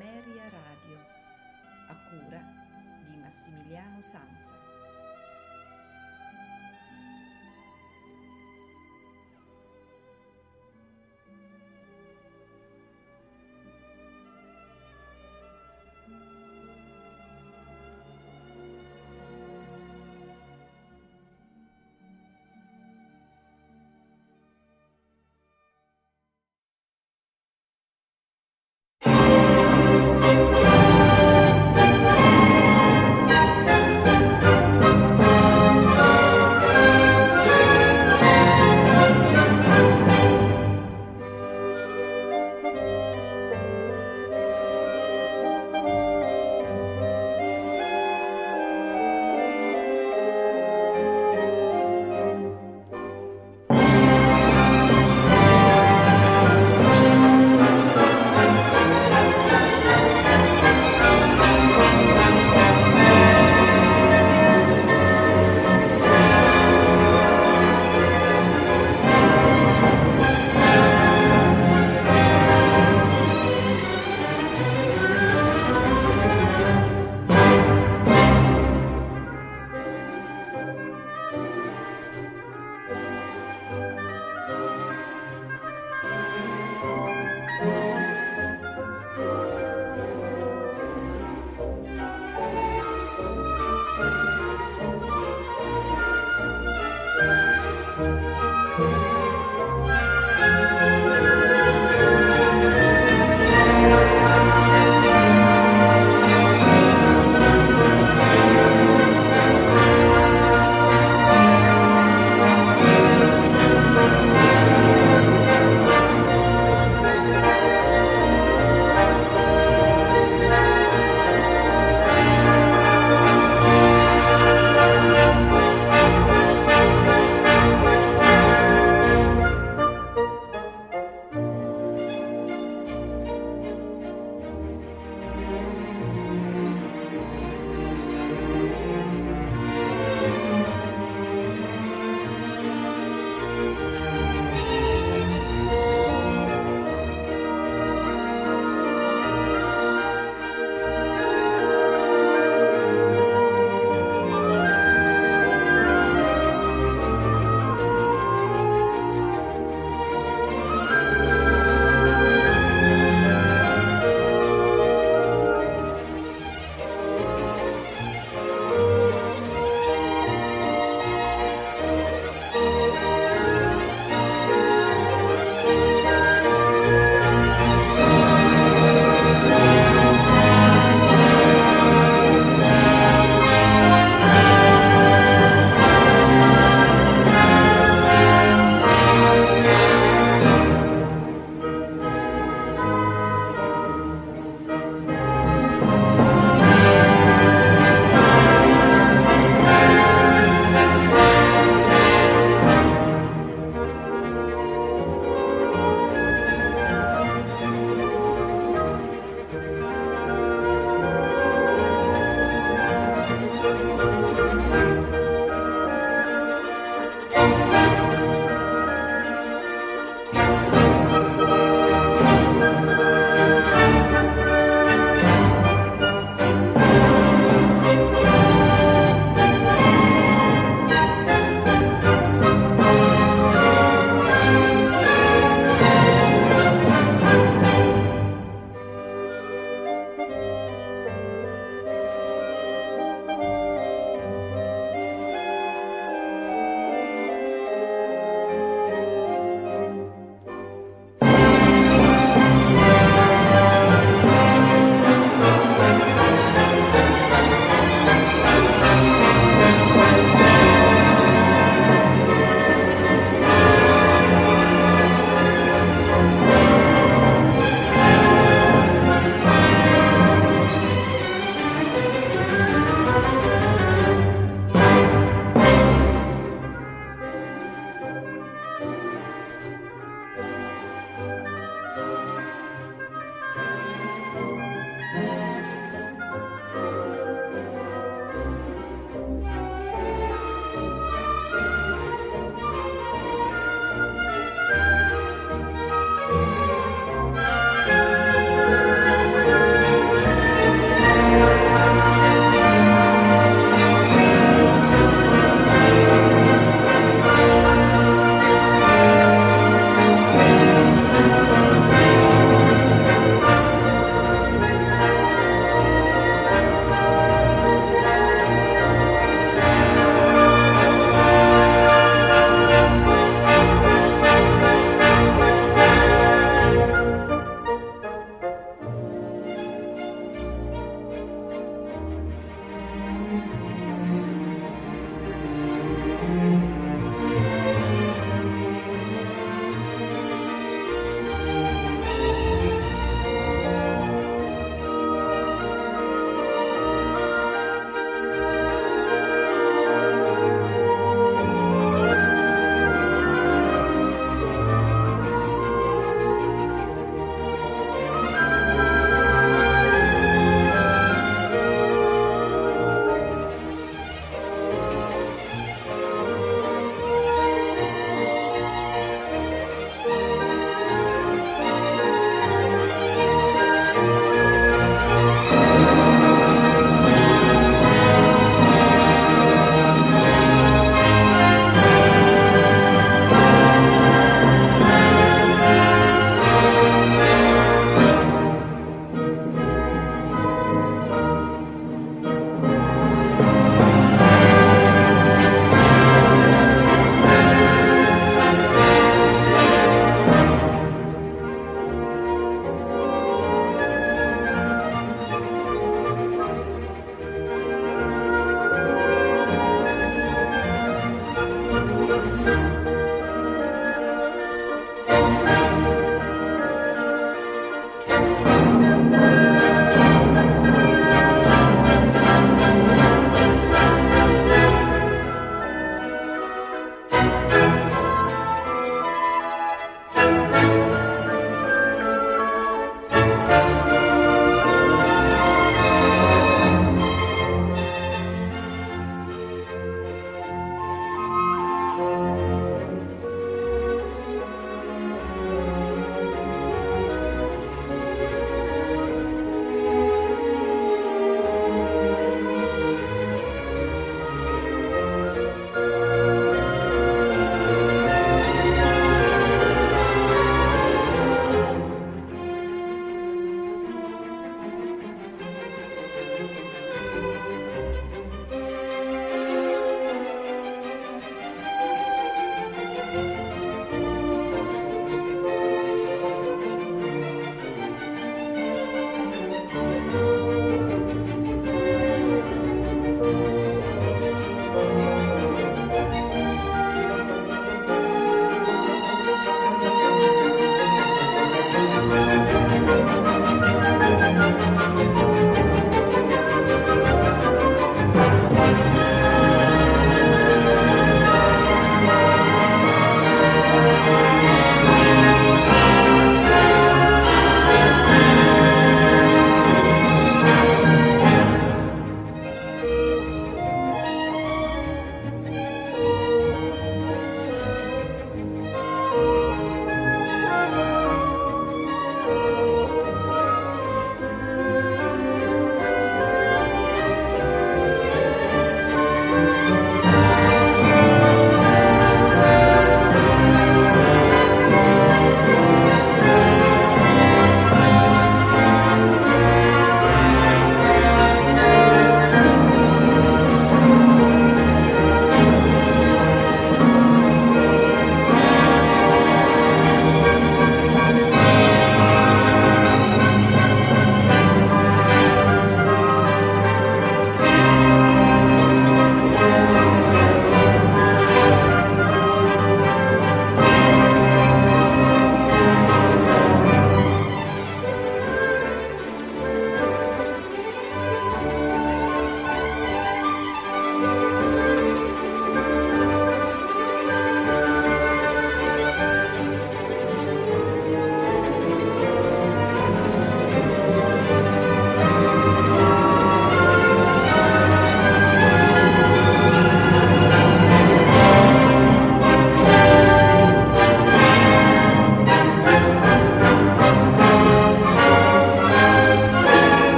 Ameria 0.00 0.48
Radio, 0.48 0.98
a 1.88 1.94
cura 2.08 2.40
di 3.04 3.18
Massimiliano 3.18 4.00
Sanza. 4.00 4.39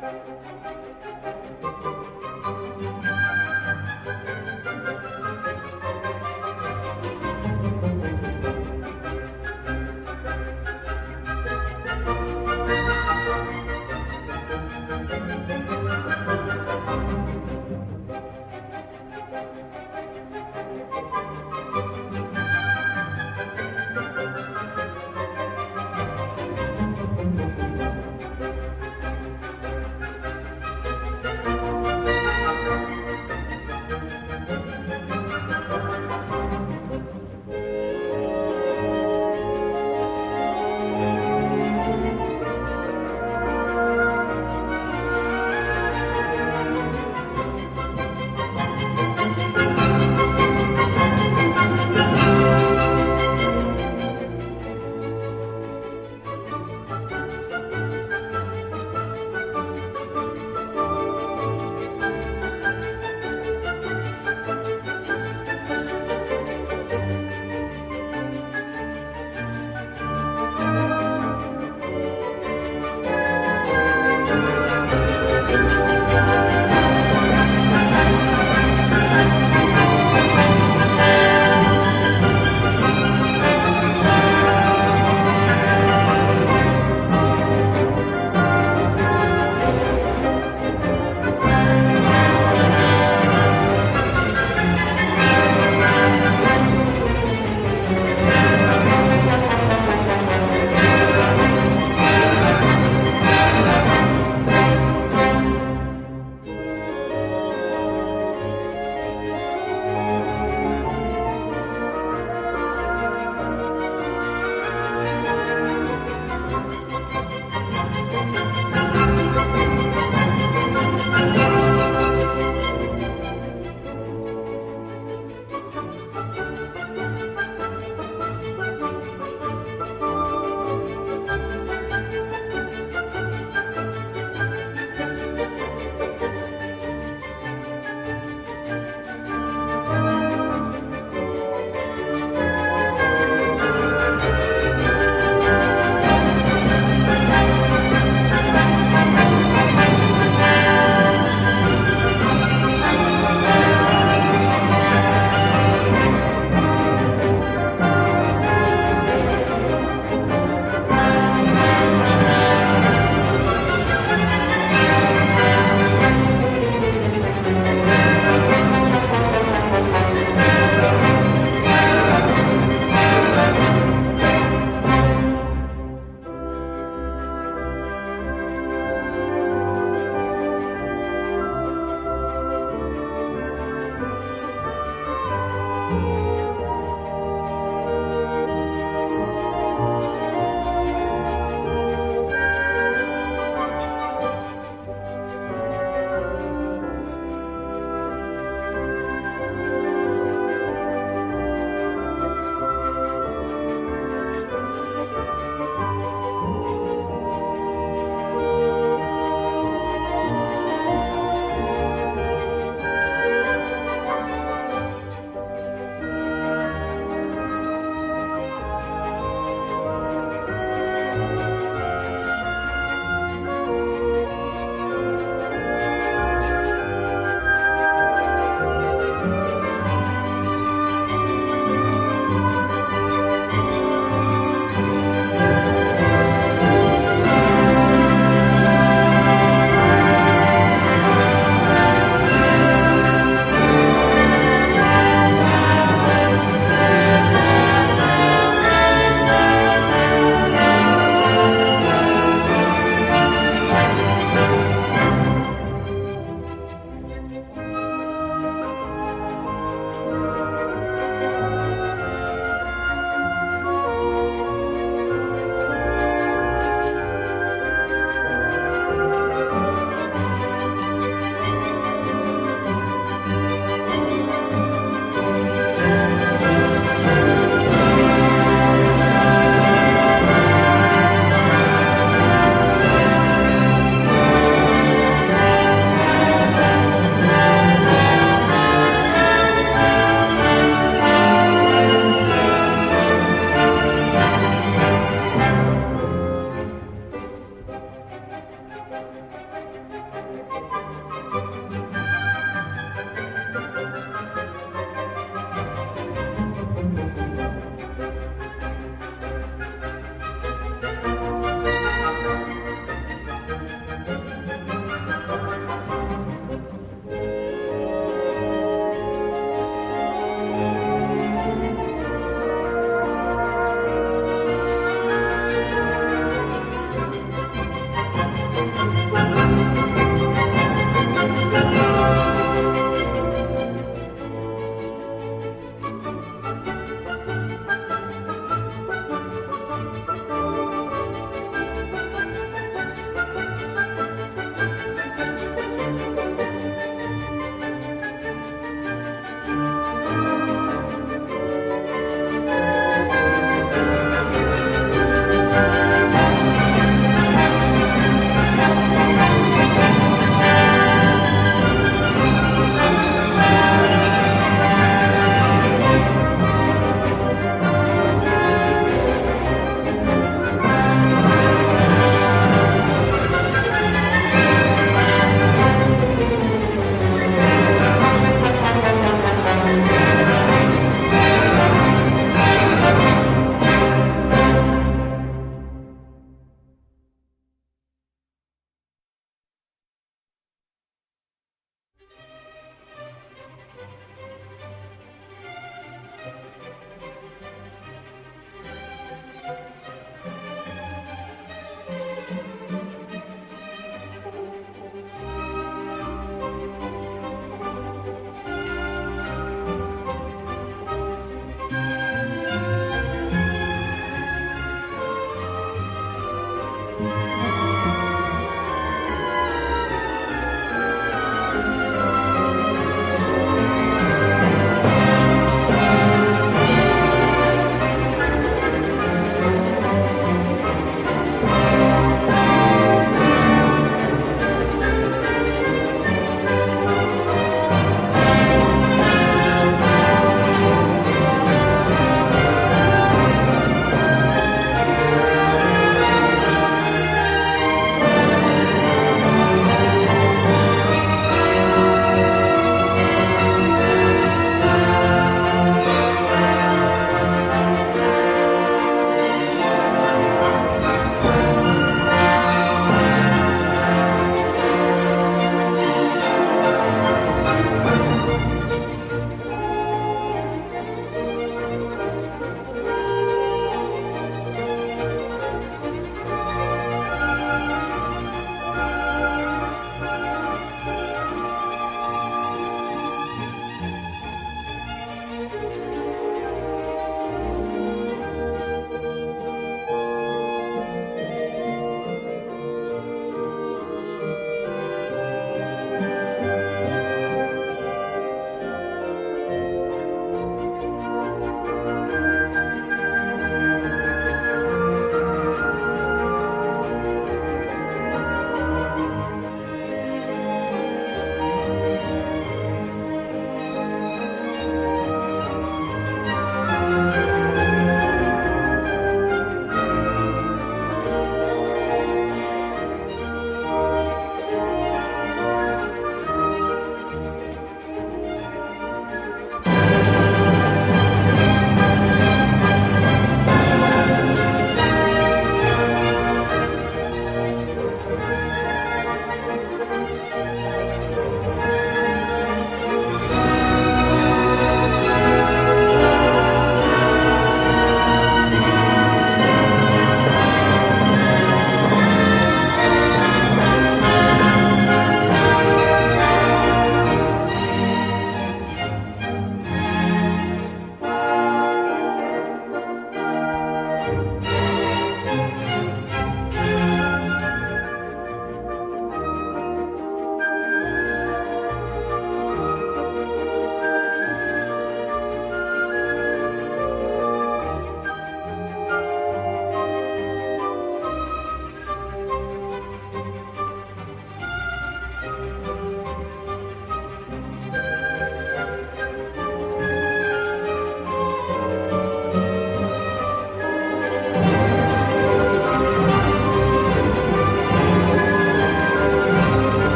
Thank 0.00 1.35